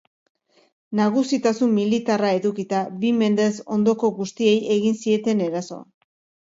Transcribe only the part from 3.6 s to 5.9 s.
ondoko guztiei egin zieten eraso.